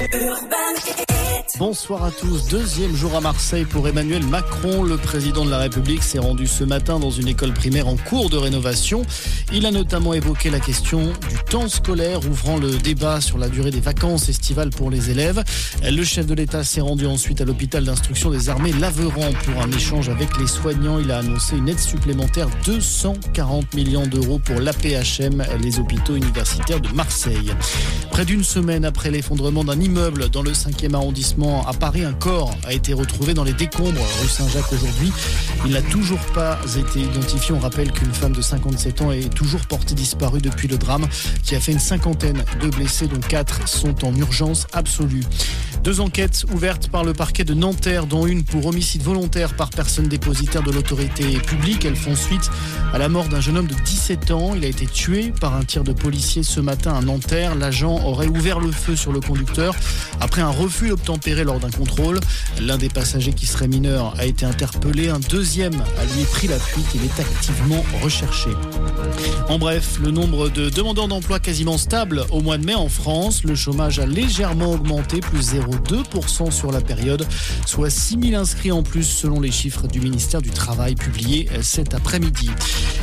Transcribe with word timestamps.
Urban. 0.00 1.07
Bonsoir 1.56 2.04
à 2.04 2.10
tous. 2.10 2.46
Deuxième 2.48 2.94
jour 2.94 3.16
à 3.16 3.20
Marseille 3.20 3.64
pour 3.64 3.88
Emmanuel 3.88 4.22
Macron. 4.24 4.82
Le 4.82 4.96
président 4.96 5.44
de 5.44 5.50
la 5.50 5.58
République 5.58 6.02
s'est 6.02 6.18
rendu 6.18 6.46
ce 6.46 6.62
matin 6.62 7.00
dans 7.00 7.10
une 7.10 7.26
école 7.26 7.52
primaire 7.52 7.88
en 7.88 7.96
cours 7.96 8.28
de 8.28 8.36
rénovation. 8.36 9.02
Il 9.52 9.64
a 9.64 9.70
notamment 9.70 10.12
évoqué 10.12 10.50
la 10.50 10.60
question 10.60 11.00
du 11.00 11.36
temps 11.48 11.68
scolaire, 11.68 12.20
ouvrant 12.28 12.58
le 12.58 12.76
débat 12.76 13.20
sur 13.20 13.38
la 13.38 13.48
durée 13.48 13.70
des 13.70 13.80
vacances 13.80 14.28
estivales 14.28 14.70
pour 14.70 14.90
les 14.90 15.10
élèves. 15.10 15.42
Le 15.82 16.04
chef 16.04 16.26
de 16.26 16.34
l'État 16.34 16.64
s'est 16.64 16.82
rendu 16.82 17.06
ensuite 17.06 17.40
à 17.40 17.44
l'hôpital 17.44 17.84
d'instruction 17.84 18.30
des 18.30 18.50
armées 18.50 18.72
Laveran 18.72 19.32
pour 19.44 19.62
un 19.62 19.70
échange 19.72 20.10
avec 20.10 20.36
les 20.38 20.46
soignants. 20.46 20.98
Il 20.98 21.10
a 21.10 21.18
annoncé 21.18 21.56
une 21.56 21.68
aide 21.68 21.80
supplémentaire 21.80 22.48
240 22.66 23.74
millions 23.74 24.06
d'euros 24.06 24.38
pour 24.38 24.60
l'APHM, 24.60 25.44
les 25.62 25.78
hôpitaux 25.78 26.14
universitaires 26.14 26.80
de 26.80 26.90
Marseille. 26.90 27.52
Près 28.10 28.24
d'une 28.24 28.44
semaine 28.44 28.84
après 28.84 29.10
l'effondrement 29.10 29.64
d'un 29.64 29.80
immeuble 29.80 30.28
dans 30.28 30.42
le 30.42 30.52
5e 30.52 30.94
arrondissement 30.94 31.37
à 31.40 31.72
Paris, 31.72 32.04
un 32.04 32.12
corps 32.12 32.52
a 32.66 32.72
été 32.72 32.92
retrouvé 32.92 33.32
dans 33.32 33.44
les 33.44 33.52
décombres 33.52 34.00
rue 34.20 34.28
Saint-Jacques 34.28 34.72
aujourd'hui. 34.72 35.12
Il 35.66 35.72
n'a 35.72 35.82
toujours 35.82 36.18
pas 36.34 36.58
été 36.76 37.00
identifié. 37.00 37.54
On 37.54 37.60
rappelle 37.60 37.92
qu'une 37.92 38.12
femme 38.12 38.32
de 38.32 38.42
57 38.42 39.02
ans 39.02 39.12
est 39.12 39.32
toujours 39.32 39.60
portée 39.66 39.94
disparue 39.94 40.40
depuis 40.40 40.66
le 40.66 40.78
drame 40.78 41.06
qui 41.44 41.54
a 41.54 41.60
fait 41.60 41.72
une 41.72 41.78
cinquantaine 41.78 42.44
de 42.60 42.68
blessés 42.68 43.06
dont 43.06 43.20
quatre 43.20 43.68
sont 43.68 44.04
en 44.04 44.14
urgence 44.16 44.66
absolue. 44.72 45.24
Deux 45.84 46.00
enquêtes 46.00 46.44
ouvertes 46.52 46.88
par 46.88 47.04
le 47.04 47.12
parquet 47.12 47.44
de 47.44 47.54
Nanterre, 47.54 48.06
dont 48.06 48.26
une 48.26 48.42
pour 48.42 48.66
homicide 48.66 49.02
volontaire 49.02 49.54
par 49.54 49.70
personne 49.70 50.08
dépositaire 50.08 50.62
de 50.62 50.72
l'autorité 50.72 51.38
publique. 51.38 51.84
Elles 51.84 51.96
font 51.96 52.16
suite 52.16 52.50
à 52.92 52.98
la 52.98 53.08
mort 53.08 53.28
d'un 53.28 53.40
jeune 53.40 53.58
homme 53.58 53.68
de 53.68 53.74
17 53.74 53.97
Il 54.10 54.64
a 54.64 54.68
été 54.68 54.86
tué 54.86 55.34
par 55.38 55.54
un 55.54 55.64
tir 55.64 55.84
de 55.84 55.92
policier 55.92 56.42
ce 56.42 56.60
matin 56.60 56.94
à 56.94 57.02
Nanterre. 57.02 57.54
L'agent 57.54 58.00
aurait 58.06 58.28
ouvert 58.28 58.58
le 58.58 58.72
feu 58.72 58.96
sur 58.96 59.12
le 59.12 59.20
conducteur 59.20 59.74
après 60.18 60.40
un 60.40 60.48
refus 60.48 60.88
d'obtempérer 60.88 61.44
lors 61.44 61.60
d'un 61.60 61.70
contrôle. 61.70 62.18
L'un 62.58 62.78
des 62.78 62.88
passagers 62.88 63.34
qui 63.34 63.44
serait 63.44 63.68
mineur 63.68 64.14
a 64.18 64.24
été 64.24 64.46
interpellé. 64.46 65.10
Un 65.10 65.18
deuxième 65.18 65.74
a 65.74 66.04
lui 66.16 66.24
pris 66.24 66.48
la 66.48 66.58
fuite. 66.58 66.86
Il 66.94 67.04
est 67.04 67.20
activement 67.20 67.84
recherché. 68.02 68.48
En 69.50 69.58
bref, 69.58 69.98
le 70.02 70.10
nombre 70.10 70.48
de 70.48 70.70
demandeurs 70.70 71.08
d'emploi 71.08 71.38
quasiment 71.38 71.76
stable 71.76 72.24
au 72.30 72.40
mois 72.40 72.56
de 72.56 72.64
mai 72.64 72.74
en 72.74 72.88
France. 72.88 73.44
Le 73.44 73.54
chômage 73.54 73.98
a 73.98 74.06
légèrement 74.06 74.72
augmenté, 74.72 75.20
plus 75.20 75.52
0,2% 75.52 76.50
sur 76.50 76.72
la 76.72 76.80
période, 76.80 77.26
soit 77.66 77.90
6 77.90 78.30
000 78.30 78.40
inscrits 78.40 78.72
en 78.72 78.82
plus 78.82 79.04
selon 79.04 79.38
les 79.38 79.52
chiffres 79.52 79.86
du 79.86 80.00
ministère 80.00 80.40
du 80.40 80.50
Travail 80.50 80.94
publiés 80.94 81.46
cet 81.60 81.92
après-midi. 81.92 82.50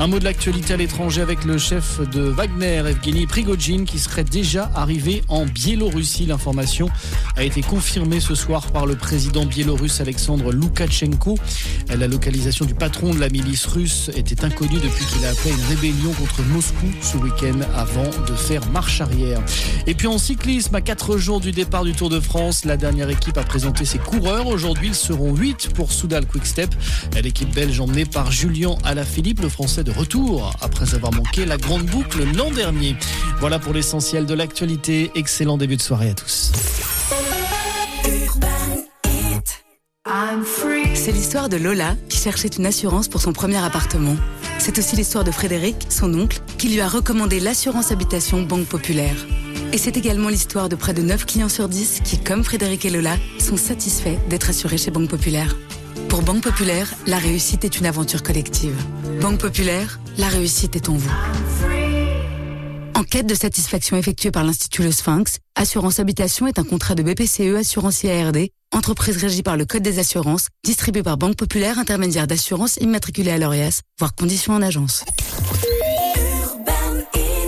Un 0.00 0.08
mot 0.08 0.18
de 0.18 0.24
l'actualité 0.24 0.74
à 0.74 0.76
l'étranger 0.76 0.87
avec 1.20 1.44
le 1.44 1.58
chef 1.58 2.00
de 2.10 2.22
Wagner, 2.22 2.82
Evgeny 2.86 3.26
Prigogine, 3.26 3.84
qui 3.84 3.98
serait 3.98 4.24
déjà 4.24 4.70
arrivé 4.74 5.22
en 5.28 5.46
Biélorussie. 5.46 6.26
L'information 6.26 6.90
a 7.36 7.44
été 7.44 7.62
confirmée 7.62 8.20
ce 8.20 8.34
soir 8.34 8.66
par 8.72 8.84
le 8.84 8.96
président 8.96 9.46
biélorusse 9.46 10.00
Alexandre 10.00 10.52
Loukachenko. 10.52 11.38
La 11.88 12.08
localisation 12.08 12.64
du 12.64 12.74
patron 12.74 13.14
de 13.14 13.20
la 13.20 13.28
milice 13.28 13.66
russe 13.66 14.10
était 14.16 14.44
inconnue 14.44 14.80
depuis 14.80 15.04
qu'il 15.06 15.24
a 15.24 15.30
appelé 15.30 15.50
une 15.50 15.64
rébellion 15.76 16.12
contre 16.12 16.42
Moscou 16.42 16.86
ce 17.00 17.16
week-end 17.16 17.60
avant 17.76 18.10
de 18.26 18.34
faire 18.34 18.68
marche 18.70 19.00
arrière. 19.00 19.40
Et 19.86 19.94
puis 19.94 20.08
en 20.08 20.18
cyclisme, 20.18 20.74
à 20.74 20.80
4 20.80 21.16
jours 21.16 21.40
du 21.40 21.52
départ 21.52 21.84
du 21.84 21.92
Tour 21.92 22.10
de 22.10 22.18
France, 22.18 22.64
la 22.64 22.76
dernière 22.76 23.08
équipe 23.08 23.38
a 23.38 23.44
présenté 23.44 23.84
ses 23.84 23.98
coureurs. 23.98 24.48
Aujourd'hui, 24.48 24.88
ils 24.88 24.94
seront 24.94 25.34
8 25.34 25.70
pour 25.74 25.92
Soudal 25.92 26.26
Quickstep. 26.26 26.74
L'équipe 27.22 27.54
belge 27.54 27.78
emmenée 27.78 28.04
par 28.04 28.32
Julien 28.32 28.76
Alaphilippe, 28.84 29.40
le 29.40 29.48
français 29.48 29.84
de 29.84 29.92
retour 29.92 30.52
après 30.78 30.94
avoir 30.94 31.12
manqué 31.12 31.44
la 31.44 31.56
grande 31.56 31.86
boucle 31.86 32.22
l'an 32.36 32.52
dernier. 32.52 32.94
Voilà 33.40 33.58
pour 33.58 33.72
l'essentiel 33.72 34.26
de 34.26 34.34
l'actualité. 34.34 35.10
Excellent 35.16 35.58
début 35.58 35.76
de 35.76 35.82
soirée 35.82 36.10
à 36.10 36.14
tous. 36.14 36.52
C'est 40.94 41.12
l'histoire 41.12 41.48
de 41.48 41.56
Lola 41.56 41.96
qui 42.08 42.18
cherchait 42.18 42.48
une 42.48 42.66
assurance 42.66 43.08
pour 43.08 43.20
son 43.20 43.32
premier 43.32 43.56
appartement. 43.56 44.16
C'est 44.58 44.78
aussi 44.78 44.94
l'histoire 44.94 45.24
de 45.24 45.32
Frédéric, 45.32 45.86
son 45.88 46.14
oncle, 46.14 46.40
qui 46.58 46.68
lui 46.68 46.80
a 46.80 46.88
recommandé 46.88 47.40
l'assurance 47.40 47.90
habitation 47.90 48.42
Banque 48.42 48.66
Populaire. 48.66 49.16
Et 49.72 49.78
c'est 49.78 49.96
également 49.96 50.28
l'histoire 50.28 50.68
de 50.68 50.76
près 50.76 50.94
de 50.94 51.02
9 51.02 51.26
clients 51.26 51.48
sur 51.48 51.68
10 51.68 52.02
qui, 52.04 52.18
comme 52.22 52.44
Frédéric 52.44 52.84
et 52.84 52.90
Lola, 52.90 53.16
sont 53.40 53.56
satisfaits 53.56 54.16
d'être 54.28 54.50
assurés 54.50 54.78
chez 54.78 54.92
Banque 54.92 55.08
Populaire. 55.08 55.56
Pour 56.08 56.22
Banque 56.22 56.42
Populaire, 56.42 56.92
la 57.06 57.18
réussite 57.18 57.64
est 57.64 57.78
une 57.78 57.86
aventure 57.86 58.22
collective. 58.22 58.74
Banque 59.20 59.38
Populaire, 59.38 60.00
la 60.16 60.28
réussite 60.28 60.74
est 60.74 60.88
en 60.88 60.94
vous. 60.94 61.10
Enquête 62.94 63.26
de 63.26 63.34
satisfaction 63.34 63.96
effectuée 63.96 64.30
par 64.30 64.44
l'Institut 64.44 64.82
Le 64.82 64.90
Sphinx, 64.90 65.38
Assurance 65.54 66.00
Habitation 66.00 66.46
est 66.46 66.58
un 66.58 66.64
contrat 66.64 66.94
de 66.94 67.02
BPCE 67.02 67.56
Assurance 67.56 68.02
IARD, 68.02 68.48
entreprise 68.74 69.18
régie 69.18 69.42
par 69.42 69.56
le 69.56 69.66
Code 69.66 69.82
des 69.82 69.98
assurances, 69.98 70.48
distribué 70.64 71.02
par 71.02 71.18
Banque 71.18 71.36
Populaire, 71.36 71.78
intermédiaire 71.78 72.26
d'assurance 72.26 72.78
immatriculée 72.80 73.30
à 73.30 73.38
l'ORIAS, 73.38 73.82
voire 73.98 74.14
conditions 74.14 74.54
en 74.54 74.62
agence. 74.62 75.04